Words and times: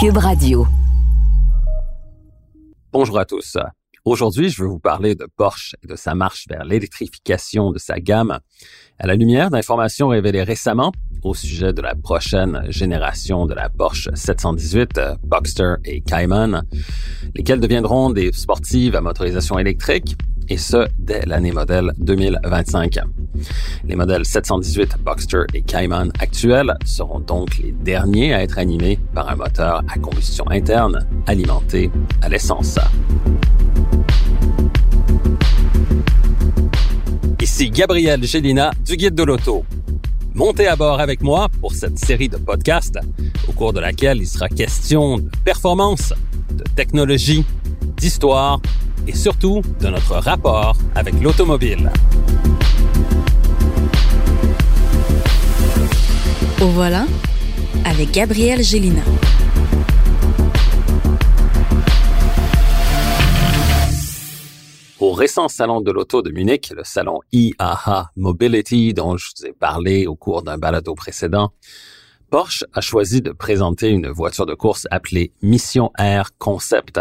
Cube 0.00 0.18
Radio. 0.18 0.64
Bonjour 2.92 3.18
à 3.18 3.24
tous. 3.24 3.56
Aujourd'hui, 4.04 4.48
je 4.48 4.62
veux 4.62 4.68
vous 4.68 4.78
parler 4.78 5.16
de 5.16 5.26
Porsche 5.36 5.74
et 5.82 5.88
de 5.88 5.96
sa 5.96 6.14
marche 6.14 6.46
vers 6.48 6.64
l'électrification 6.64 7.72
de 7.72 7.78
sa 7.78 7.98
gamme 7.98 8.38
à 9.00 9.06
la 9.08 9.16
lumière 9.16 9.50
d'informations 9.50 10.06
révélées 10.06 10.44
récemment 10.44 10.92
au 11.24 11.34
sujet 11.34 11.72
de 11.72 11.82
la 11.82 11.96
prochaine 11.96 12.62
génération 12.68 13.46
de 13.46 13.54
la 13.54 13.68
Porsche 13.68 14.08
718, 14.14 15.00
Boxster 15.24 15.74
et 15.84 16.00
Cayman, 16.00 16.62
lesquelles 17.34 17.58
deviendront 17.58 18.10
des 18.10 18.30
sportives 18.32 18.94
à 18.94 19.00
motorisation 19.00 19.58
électrique 19.58 20.16
et 20.48 20.56
ce, 20.56 20.88
dès 20.98 21.24
l'année 21.26 21.52
modèle 21.52 21.92
2025. 21.98 22.98
Les 23.84 23.96
modèles 23.96 24.24
718 24.24 24.96
Boxster 25.04 25.42
et 25.54 25.62
Cayman 25.62 26.10
actuels 26.18 26.74
seront 26.84 27.20
donc 27.20 27.58
les 27.58 27.72
derniers 27.72 28.34
à 28.34 28.42
être 28.42 28.58
animés 28.58 28.98
par 29.14 29.28
un 29.28 29.36
moteur 29.36 29.82
à 29.88 29.98
combustion 29.98 30.48
interne 30.50 31.06
alimenté 31.26 31.90
à 32.22 32.28
l'essence. 32.28 32.78
Ici 37.40 37.70
Gabriel 37.70 38.24
Gélina 38.24 38.72
du 38.84 38.96
Guide 38.96 39.14
de 39.14 39.22
l'Auto. 39.22 39.64
Montez 40.34 40.68
à 40.68 40.76
bord 40.76 41.00
avec 41.00 41.22
moi 41.22 41.48
pour 41.60 41.72
cette 41.72 41.98
série 41.98 42.28
de 42.28 42.36
podcasts 42.36 42.98
au 43.48 43.52
cours 43.52 43.72
de 43.72 43.80
laquelle 43.80 44.18
il 44.18 44.26
sera 44.26 44.48
question 44.48 45.18
de 45.18 45.30
performance, 45.44 46.12
de 46.52 46.64
technologie, 46.76 47.44
d'histoire 47.96 48.60
et 49.08 49.14
surtout 49.14 49.62
de 49.80 49.88
notre 49.88 50.16
rapport 50.16 50.76
avec 50.94 51.14
l'automobile. 51.22 51.90
Au 56.60 56.66
voilà 56.66 57.06
avec 57.86 58.10
Gabriel 58.10 58.62
Gélina. 58.62 59.00
Au 65.00 65.12
récent 65.12 65.48
salon 65.48 65.80
de 65.80 65.90
l'auto 65.90 66.20
de 66.20 66.30
Munich, 66.30 66.72
le 66.76 66.82
salon 66.84 67.20
IAA 67.32 68.10
Mobility 68.16 68.92
dont 68.92 69.16
je 69.16 69.28
vous 69.36 69.46
ai 69.46 69.52
parlé 69.52 70.06
au 70.06 70.16
cours 70.16 70.42
d'un 70.42 70.58
balado 70.58 70.94
précédent, 70.94 71.52
Porsche 72.30 72.64
a 72.74 72.82
choisi 72.82 73.22
de 73.22 73.32
présenter 73.32 73.88
une 73.88 74.08
voiture 74.08 74.44
de 74.44 74.52
course 74.52 74.86
appelée 74.90 75.32
Mission 75.40 75.90
Air 75.96 76.36
Concept, 76.36 77.00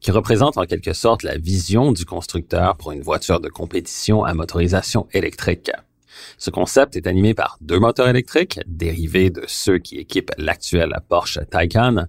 qui 0.00 0.10
représente 0.10 0.56
en 0.56 0.64
quelque 0.64 0.94
sorte 0.94 1.24
la 1.24 1.36
vision 1.36 1.92
du 1.92 2.06
constructeur 2.06 2.78
pour 2.78 2.92
une 2.92 3.02
voiture 3.02 3.40
de 3.40 3.50
compétition 3.50 4.24
à 4.24 4.32
motorisation 4.32 5.08
électrique. 5.12 5.70
Ce 6.38 6.48
concept 6.48 6.96
est 6.96 7.06
animé 7.06 7.34
par 7.34 7.58
deux 7.60 7.78
moteurs 7.78 8.08
électriques, 8.08 8.60
dérivés 8.66 9.28
de 9.28 9.44
ceux 9.46 9.76
qui 9.76 9.98
équipent 9.98 10.32
l'actuelle 10.38 10.96
Porsche 11.06 11.40
Taycan, 11.50 12.06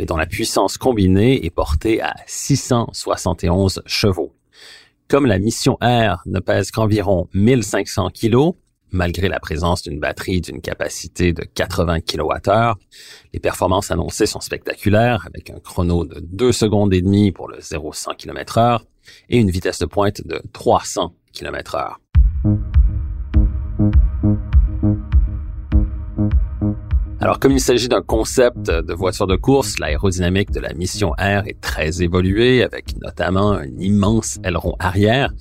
mais 0.00 0.04
dont 0.04 0.16
la 0.16 0.26
puissance 0.26 0.78
combinée 0.78 1.46
est 1.46 1.50
portée 1.50 2.02
à 2.02 2.14
671 2.26 3.80
chevaux. 3.86 4.34
Comme 5.06 5.26
la 5.26 5.38
Mission 5.38 5.78
Air 5.80 6.22
ne 6.26 6.40
pèse 6.40 6.72
qu'environ 6.72 7.28
1500 7.34 8.10
kg, 8.10 8.54
malgré 8.92 9.28
la 9.28 9.40
présence 9.40 9.82
d'une 9.82 9.98
batterie 9.98 10.40
d'une 10.40 10.60
capacité 10.60 11.32
de 11.32 11.42
80 11.42 12.00
kWh. 12.00 12.74
Les 13.32 13.40
performances 13.40 13.90
annoncées 13.90 14.26
sont 14.26 14.40
spectaculaires, 14.40 15.26
avec 15.26 15.50
un 15.50 15.58
chrono 15.58 16.04
de 16.04 16.20
2 16.20 16.52
secondes 16.52 16.94
et 16.94 17.02
demie 17.02 17.32
pour 17.32 17.48
le 17.48 17.58
0-100 17.58 18.16
km 18.16 18.58
h 18.58 18.80
et 19.30 19.38
une 19.38 19.50
vitesse 19.50 19.78
de 19.78 19.86
pointe 19.86 20.26
de 20.26 20.40
300 20.52 21.14
km 21.32 21.76
h 21.76 21.96
Alors, 27.22 27.38
comme 27.38 27.52
il 27.52 27.60
s'agit 27.60 27.86
d'un 27.86 28.02
concept 28.02 28.66
de 28.66 28.94
voiture 28.94 29.28
de 29.28 29.36
course, 29.36 29.78
l'aérodynamique 29.78 30.50
de 30.50 30.58
la 30.58 30.74
mission 30.74 31.14
Air 31.18 31.44
est 31.46 31.60
très 31.60 32.02
évoluée, 32.02 32.64
avec 32.64 33.00
notamment 33.00 33.52
un 33.52 33.68
immense 33.78 34.40
aileron 34.42 34.74
arrière 34.80 35.32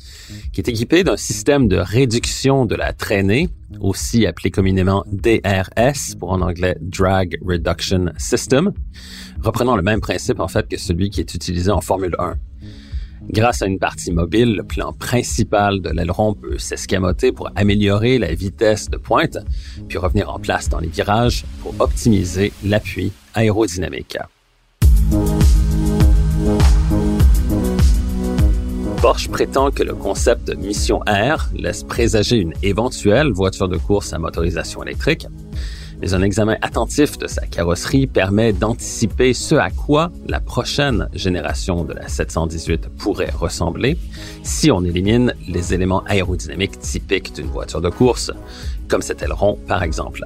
qui 0.51 0.61
est 0.61 0.67
équipé 0.67 1.03
d'un 1.03 1.17
système 1.17 1.67
de 1.67 1.77
réduction 1.77 2.65
de 2.65 2.75
la 2.75 2.93
traînée, 2.93 3.49
aussi 3.79 4.25
appelé 4.25 4.51
communément 4.51 5.05
DRS 5.11 6.15
pour 6.19 6.31
en 6.31 6.41
anglais 6.41 6.77
Drag 6.81 7.37
Reduction 7.41 8.11
System, 8.17 8.71
reprenant 9.41 9.75
le 9.75 9.81
même 9.81 10.01
principe 10.01 10.39
en 10.39 10.47
fait 10.47 10.67
que 10.67 10.77
celui 10.77 11.09
qui 11.09 11.21
est 11.21 11.33
utilisé 11.33 11.71
en 11.71 11.81
Formule 11.81 12.15
1. 12.19 12.35
Grâce 13.29 13.61
à 13.61 13.67
une 13.67 13.79
partie 13.79 14.11
mobile, 14.11 14.55
le 14.55 14.63
plan 14.63 14.93
principal 14.93 15.79
de 15.79 15.89
l'aileron 15.89 16.33
peut 16.33 16.57
s'escamoter 16.57 17.31
pour 17.31 17.49
améliorer 17.55 18.17
la 18.17 18.33
vitesse 18.33 18.89
de 18.89 18.97
pointe, 18.97 19.37
puis 19.87 19.97
revenir 19.99 20.29
en 20.29 20.39
place 20.39 20.69
dans 20.69 20.79
les 20.79 20.89
virages 20.89 21.45
pour 21.61 21.73
optimiser 21.79 22.51
l'appui 22.65 23.13
aérodynamique. 23.35 24.17
Porsche 29.01 29.29
prétend 29.29 29.71
que 29.71 29.81
le 29.81 29.95
concept 29.95 30.55
Mission 30.55 31.03
Air 31.07 31.49
laisse 31.55 31.81
présager 31.81 32.37
une 32.37 32.53
éventuelle 32.61 33.31
voiture 33.31 33.67
de 33.67 33.77
course 33.77 34.13
à 34.13 34.19
motorisation 34.19 34.83
électrique, 34.83 35.25
mais 35.99 36.13
un 36.13 36.21
examen 36.21 36.55
attentif 36.61 37.17
de 37.17 37.25
sa 37.25 37.47
carrosserie 37.47 38.05
permet 38.05 38.53
d'anticiper 38.53 39.33
ce 39.33 39.55
à 39.55 39.71
quoi 39.71 40.11
la 40.27 40.39
prochaine 40.39 41.09
génération 41.13 41.83
de 41.83 41.93
la 41.93 42.07
718 42.07 42.89
pourrait 42.99 43.31
ressembler 43.31 43.97
si 44.43 44.69
on 44.69 44.83
élimine 44.83 45.33
les 45.47 45.73
éléments 45.73 46.03
aérodynamiques 46.05 46.77
typiques 46.77 47.33
d'une 47.33 47.47
voiture 47.47 47.81
de 47.81 47.89
course, 47.89 48.31
comme 48.87 49.01
cet 49.01 49.23
aileron 49.23 49.57
par 49.67 49.81
exemple. 49.81 50.23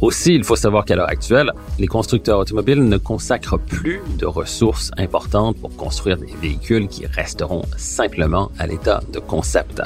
Aussi, 0.00 0.34
il 0.34 0.44
faut 0.44 0.56
savoir 0.56 0.86
qu'à 0.86 0.96
l'heure 0.96 1.10
actuelle, 1.10 1.52
les 1.78 1.86
constructeurs 1.86 2.38
automobiles 2.38 2.82
ne 2.82 2.96
consacrent 2.96 3.58
plus 3.58 4.00
de 4.18 4.24
ressources 4.24 4.90
importantes 4.96 5.58
pour 5.58 5.76
construire 5.76 6.16
des 6.16 6.34
véhicules 6.40 6.88
qui 6.88 7.04
resteront 7.06 7.62
simplement 7.76 8.50
à 8.58 8.66
l'état 8.66 9.02
de 9.12 9.18
concept. 9.18 9.82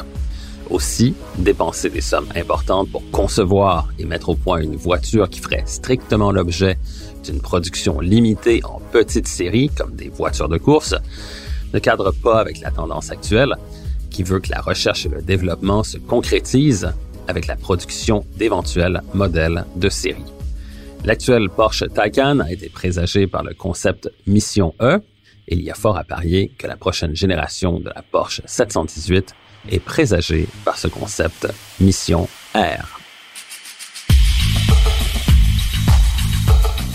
Aussi, 0.70 1.14
dépenser 1.38 1.90
des 1.90 2.00
sommes 2.00 2.28
importantes 2.36 2.90
pour 2.90 3.02
concevoir 3.10 3.88
et 3.98 4.04
mettre 4.04 4.28
au 4.28 4.36
point 4.36 4.60
une 4.60 4.76
voiture 4.76 5.28
qui 5.28 5.40
ferait 5.40 5.64
strictement 5.66 6.30
l'objet 6.30 6.78
d'une 7.24 7.40
production 7.40 7.98
limitée 7.98 8.60
en 8.64 8.80
petites 8.92 9.28
séries, 9.28 9.68
comme 9.68 9.96
des 9.96 10.10
voitures 10.10 10.48
de 10.48 10.58
course, 10.58 10.94
ne 11.72 11.80
cadre 11.80 12.12
pas 12.12 12.38
avec 12.38 12.60
la 12.60 12.70
tendance 12.70 13.10
actuelle, 13.10 13.56
qui 14.10 14.22
veut 14.22 14.38
que 14.38 14.50
la 14.50 14.60
recherche 14.60 15.06
et 15.06 15.08
le 15.08 15.22
développement 15.22 15.82
se 15.82 15.98
concrétisent 15.98 16.92
avec 17.28 17.46
la 17.46 17.56
production 17.56 18.24
d'éventuels 18.36 19.02
modèles 19.12 19.64
de 19.76 19.88
série. 19.88 20.24
L'actuel 21.04 21.50
Porsche 21.50 21.84
Taycan 21.92 22.40
a 22.40 22.50
été 22.50 22.68
présagé 22.68 23.26
par 23.26 23.42
le 23.42 23.54
concept 23.54 24.10
Mission 24.26 24.74
E, 24.80 25.00
et 25.48 25.54
il 25.54 25.62
y 25.62 25.70
a 25.70 25.74
fort 25.74 25.98
à 25.98 26.04
parier 26.04 26.52
que 26.56 26.66
la 26.66 26.76
prochaine 26.76 27.14
génération 27.14 27.78
de 27.78 27.90
la 27.94 28.02
Porsche 28.02 28.40
718 28.46 29.34
est 29.70 29.80
présagé 29.80 30.46
par 30.64 30.78
ce 30.78 30.88
concept 30.88 31.46
Mission 31.80 32.28
Air. 32.54 32.98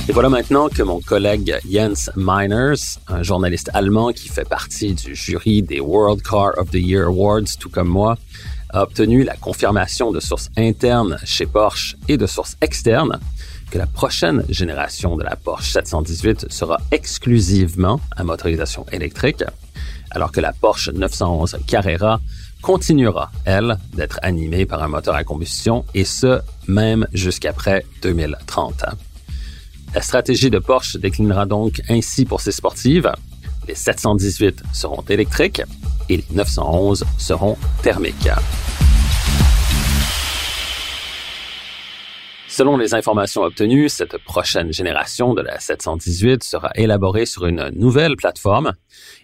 Et 0.10 0.12
voilà 0.12 0.30
maintenant 0.30 0.70
que 0.70 0.82
mon 0.82 1.02
collègue 1.02 1.56
Jens 1.70 2.10
Meiners, 2.16 2.98
un 3.08 3.22
journaliste 3.22 3.70
allemand 3.76 4.12
qui 4.12 4.28
fait 4.28 4.48
partie 4.48 4.96
du 4.96 5.14
jury 5.14 5.62
des 5.62 5.80
World 5.80 6.24
Car 6.24 6.58
of 6.58 6.72
the 6.72 6.82
Year 6.82 7.10
Awards, 7.10 7.58
tout 7.60 7.70
comme 7.70 7.90
moi, 7.90 8.18
a 8.69 8.84
obtenu 8.84 9.24
la 9.24 9.35
confirmation 9.35 10.12
de 10.12 10.19
sources 10.19 10.50
internes 10.57 11.18
chez 11.24 11.46
Porsche 11.46 11.96
et 12.07 12.18
de 12.18 12.28
sources 12.28 12.56
externes 12.62 13.19
que 13.69 13.78
la 13.78 13.88
prochaine 13.88 14.44
génération 14.50 15.16
de 15.16 15.24
la 15.24 15.35
Porsche 15.35 15.72
718 15.72 16.52
sera 16.52 16.78
exclusivement 16.91 18.00
à 18.16 18.24
motorisation 18.24 18.85
électrique, 18.91 19.44
alors 20.12 20.31
que 20.31 20.41
la 20.41 20.53
Porsche 20.53 20.90
911 20.90 21.57
Carrera 21.68 22.19
continuera, 22.62 23.31
elle, 23.46 23.78
d'être 23.94 24.19
animée 24.22 24.66
par 24.66 24.84
un 24.84 24.88
moteur 24.88 25.16
à 25.16 25.24
combustion, 25.24 25.86
et 25.94 26.03
ce, 26.03 26.41
même 26.68 27.07
jusqu'après 27.13 27.86
2030. 28.01 28.86
La 29.94 30.01
stratégie 30.01 30.50
de 30.50 30.60
Porsche 30.60 30.98
déclinera 30.98 31.45
donc 31.45 31.81
ainsi 31.89 32.25
pour 32.25 32.42
ses 32.42 32.51
sportives. 32.51 33.12
Les 33.68 33.75
718 33.75 34.63
seront 34.74 35.04
électriques 35.10 35.62
et 36.10 36.18
les 36.18 36.26
911 36.32 37.06
seront 37.18 37.58
thermiques. 37.82 38.30
Selon 42.48 42.76
les 42.76 42.94
informations 42.94 43.44
obtenues, 43.44 43.88
cette 43.88 44.18
prochaine 44.18 44.74
génération 44.74 45.34
de 45.34 45.42
la 45.42 45.60
718 45.60 46.44
sera 46.44 46.72
élaborée 46.76 47.26
sur 47.26 47.46
une 47.46 47.70
nouvelle 47.76 48.18
plateforme 48.18 48.74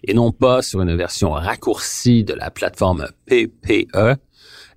et 0.04 0.14
non 0.14 0.32
pas 0.32 0.62
sur 0.62 0.82
une 0.82 0.96
version 0.96 1.32
raccourcie 1.32 2.24
de 2.24 2.34
la 2.34 2.50
plateforme 2.50 3.08
PPE 3.26 4.16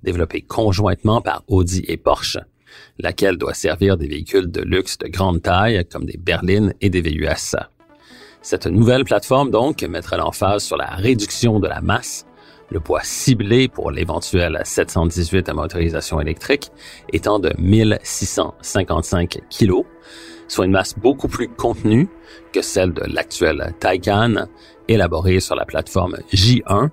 développée 0.02 0.42
conjointement 0.42 1.20
par 1.20 1.44
Audi 1.48 1.84
et 1.88 1.96
Porsche, 1.96 2.38
laquelle 2.98 3.36
doit 3.36 3.54
servir 3.54 3.96
des 3.96 4.08
véhicules 4.08 4.50
de 4.50 4.62
luxe 4.62 4.98
de 4.98 5.08
grande 5.08 5.42
taille 5.42 5.84
comme 5.90 6.04
des 6.04 6.18
berlines 6.18 6.74
et 6.80 6.90
des 6.90 7.00
VUS. 7.00 7.56
Cette 8.40 8.66
nouvelle 8.66 9.04
plateforme, 9.04 9.50
donc, 9.50 9.82
mettra 9.82 10.16
l'emphase 10.16 10.64
sur 10.64 10.76
la 10.76 10.86
réduction 10.86 11.60
de 11.60 11.68
la 11.68 11.80
masse 11.80 12.24
le 12.70 12.80
poids 12.80 13.00
ciblé 13.02 13.68
pour 13.68 13.90
l'éventuel 13.90 14.60
718 14.64 15.48
à 15.48 15.54
motorisation 15.54 16.20
électrique 16.20 16.70
étant 17.12 17.38
de 17.38 17.52
1655 17.58 19.40
kg, 19.50 19.84
soit 20.48 20.66
une 20.66 20.72
masse 20.72 20.94
beaucoup 20.98 21.28
plus 21.28 21.48
contenue 21.48 22.08
que 22.52 22.62
celle 22.62 22.92
de 22.92 23.02
l'actuel 23.06 23.74
Taycan 23.80 24.46
élaboré 24.86 25.40
sur 25.40 25.54
la 25.54 25.64
plateforme 25.64 26.16
J1, 26.32 26.90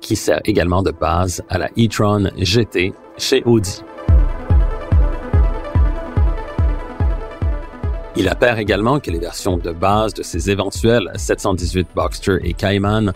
qui 0.00 0.16
sert 0.16 0.40
également 0.44 0.82
de 0.82 0.90
base 0.90 1.42
à 1.48 1.58
la 1.58 1.68
e-tron 1.78 2.30
GT 2.36 2.92
chez 3.16 3.42
Audi. 3.44 3.82
Il 8.16 8.28
apparaît 8.28 8.62
également 8.62 9.00
que 9.00 9.10
les 9.10 9.18
versions 9.18 9.56
de 9.56 9.72
base 9.72 10.14
de 10.14 10.22
ces 10.22 10.48
éventuels 10.48 11.10
718 11.16 11.88
Boxster 11.96 12.38
et 12.44 12.54
Cayman 12.54 13.12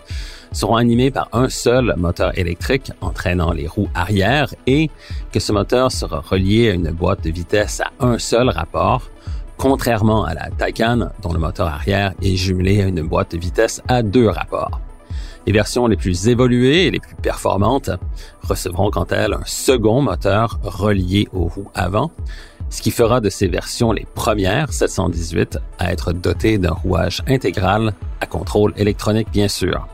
seront 0.51 0.75
animées 0.75 1.09
par 1.09 1.29
un 1.31 1.47
seul 1.47 1.93
moteur 1.95 2.37
électrique 2.37 2.91
entraînant 2.99 3.53
les 3.53 3.65
roues 3.65 3.87
arrière 3.95 4.53
et 4.67 4.89
que 5.31 5.39
ce 5.39 5.53
moteur 5.53 5.89
sera 5.89 6.19
relié 6.19 6.71
à 6.71 6.73
une 6.73 6.91
boîte 6.91 7.23
de 7.23 7.29
vitesse 7.29 7.79
à 7.79 8.05
un 8.05 8.19
seul 8.19 8.49
rapport, 8.49 9.09
contrairement 9.57 10.25
à 10.25 10.33
la 10.33 10.49
Taycan 10.49 11.11
dont 11.21 11.31
le 11.31 11.39
moteur 11.39 11.67
arrière 11.67 12.13
est 12.21 12.35
jumelé 12.35 12.81
à 12.81 12.87
une 12.87 13.01
boîte 13.03 13.31
de 13.31 13.37
vitesse 13.37 13.81
à 13.87 14.03
deux 14.03 14.27
rapports. 14.27 14.81
Les 15.47 15.53
versions 15.53 15.87
les 15.87 15.95
plus 15.95 16.27
évoluées 16.27 16.87
et 16.87 16.91
les 16.91 16.99
plus 16.99 17.15
performantes 17.15 17.89
recevront 18.43 18.91
quant 18.91 19.05
à 19.05 19.15
elles 19.15 19.33
un 19.33 19.45
second 19.45 20.01
moteur 20.01 20.59
relié 20.61 21.29
aux 21.31 21.45
roues 21.45 21.71
avant, 21.73 22.11
ce 22.69 22.81
qui 22.81 22.91
fera 22.91 23.19
de 23.21 23.29
ces 23.29 23.47
versions 23.47 23.91
les 23.91 24.05
premières 24.15 24.71
718 24.71 25.57
à 25.79 25.91
être 25.91 26.13
dotées 26.13 26.57
d'un 26.57 26.73
rouage 26.73 27.21
intégral 27.27 27.93
à 28.21 28.25
contrôle 28.25 28.73
électronique 28.77 29.31
bien 29.31 29.47
sûr. 29.47 29.87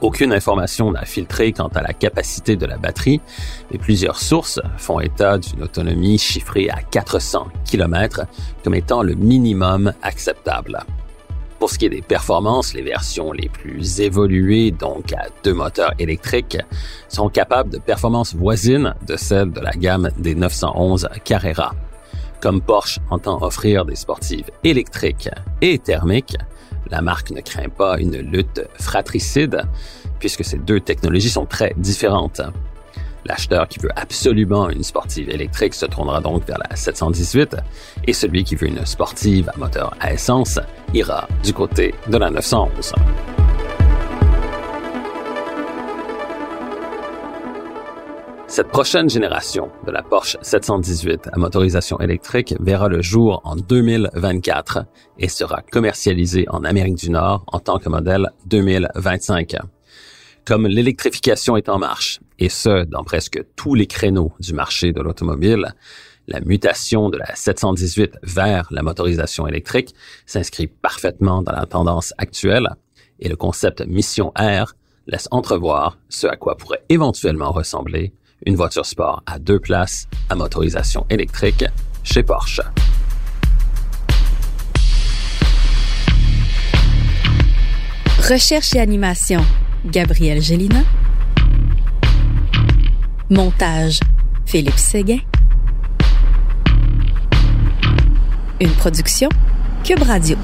Aucune 0.00 0.32
information 0.32 0.90
n'a 0.90 1.04
filtré 1.04 1.52
quant 1.52 1.68
à 1.68 1.80
la 1.80 1.92
capacité 1.92 2.56
de 2.56 2.66
la 2.66 2.76
batterie, 2.76 3.20
mais 3.70 3.78
plusieurs 3.78 4.18
sources 4.18 4.60
font 4.76 4.98
état 4.98 5.38
d'une 5.38 5.62
autonomie 5.62 6.18
chiffrée 6.18 6.68
à 6.68 6.82
400 6.82 7.46
km 7.64 8.22
comme 8.64 8.74
étant 8.74 9.04
le 9.04 9.14
minimum 9.14 9.92
acceptable. 10.02 10.80
Pour 11.60 11.70
ce 11.70 11.78
qui 11.78 11.86
est 11.86 11.90
des 11.90 12.02
performances, 12.02 12.74
les 12.74 12.82
versions 12.82 13.30
les 13.30 13.48
plus 13.48 14.00
évoluées, 14.00 14.72
donc 14.72 15.12
à 15.12 15.26
deux 15.44 15.54
moteurs 15.54 15.94
électriques, 16.00 16.58
sont 17.08 17.28
capables 17.28 17.70
de 17.70 17.78
performances 17.78 18.34
voisines 18.34 18.96
de 19.06 19.16
celles 19.16 19.52
de 19.52 19.60
la 19.60 19.70
gamme 19.70 20.10
des 20.18 20.34
911 20.34 21.08
Carrera. 21.24 21.72
Comme 22.42 22.60
Porsche 22.60 22.98
entend 23.08 23.40
offrir 23.40 23.84
des 23.84 23.94
sportives 23.94 24.50
électriques 24.64 25.30
et 25.60 25.78
thermiques, 25.78 26.36
la 26.90 27.00
marque 27.00 27.30
ne 27.30 27.40
craint 27.40 27.68
pas 27.68 28.00
une 28.00 28.16
lutte 28.16 28.62
fratricide 28.80 29.62
puisque 30.18 30.44
ces 30.44 30.58
deux 30.58 30.80
technologies 30.80 31.30
sont 31.30 31.46
très 31.46 31.72
différentes. 31.76 32.40
L'acheteur 33.26 33.68
qui 33.68 33.78
veut 33.78 33.92
absolument 33.94 34.68
une 34.70 34.82
sportive 34.82 35.30
électrique 35.30 35.74
se 35.74 35.86
tournera 35.86 36.20
donc 36.20 36.44
vers 36.44 36.58
la 36.58 36.74
718 36.74 37.54
et 38.08 38.12
celui 38.12 38.42
qui 38.42 38.56
veut 38.56 38.66
une 38.66 38.84
sportive 38.86 39.48
à 39.54 39.56
moteur 39.56 39.94
à 40.00 40.12
essence 40.12 40.58
ira 40.92 41.28
du 41.44 41.52
côté 41.52 41.94
de 42.08 42.16
la 42.16 42.28
911. 42.28 42.92
Cette 48.52 48.68
prochaine 48.68 49.08
génération 49.08 49.70
de 49.86 49.90
la 49.90 50.02
Porsche 50.02 50.36
718 50.42 51.30
à 51.32 51.38
motorisation 51.38 51.98
électrique 52.00 52.54
verra 52.60 52.86
le 52.88 53.00
jour 53.00 53.40
en 53.44 53.56
2024 53.56 54.84
et 55.18 55.28
sera 55.28 55.62
commercialisée 55.62 56.44
en 56.50 56.62
Amérique 56.62 56.96
du 56.96 57.08
Nord 57.08 57.46
en 57.46 57.60
tant 57.60 57.78
que 57.78 57.88
modèle 57.88 58.28
2025. 58.44 59.56
Comme 60.44 60.66
l'électrification 60.66 61.56
est 61.56 61.70
en 61.70 61.78
marche, 61.78 62.20
et 62.38 62.50
ce, 62.50 62.84
dans 62.84 63.04
presque 63.04 63.42
tous 63.56 63.74
les 63.74 63.86
créneaux 63.86 64.32
du 64.38 64.52
marché 64.52 64.92
de 64.92 65.00
l'automobile, 65.00 65.72
la 66.28 66.40
mutation 66.42 67.08
de 67.08 67.16
la 67.16 67.34
718 67.34 68.18
vers 68.22 68.68
la 68.70 68.82
motorisation 68.82 69.46
électrique 69.46 69.94
s'inscrit 70.26 70.66
parfaitement 70.66 71.40
dans 71.40 71.52
la 71.52 71.64
tendance 71.64 72.12
actuelle 72.18 72.68
et 73.18 73.30
le 73.30 73.36
concept 73.36 73.80
Mission 73.86 74.30
R 74.36 74.74
laisse 75.06 75.28
entrevoir 75.30 75.96
ce 76.10 76.26
à 76.26 76.36
quoi 76.36 76.58
pourrait 76.58 76.84
éventuellement 76.90 77.50
ressembler 77.50 78.12
une 78.46 78.56
voiture 78.56 78.86
sport 78.86 79.22
à 79.26 79.38
deux 79.38 79.58
places 79.58 80.08
à 80.28 80.34
motorisation 80.34 81.06
électrique 81.10 81.64
chez 82.02 82.22
Porsche. 82.22 82.60
Recherche 88.28 88.74
et 88.74 88.80
animation, 88.80 89.44
Gabriel 89.84 90.40
Gélina. 90.40 90.82
Montage, 93.30 94.00
Philippe 94.46 94.78
Séguin. 94.78 95.18
Une 98.60 98.70
production, 98.70 99.28
Cube 99.82 100.02
Radio. 100.02 100.36